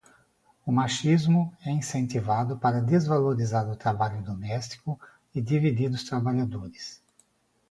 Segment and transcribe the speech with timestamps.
[0.65, 4.99] O machismo é incentivado para desvalorizar o trabalho doméstico
[5.31, 7.03] e dividir os trabalhadores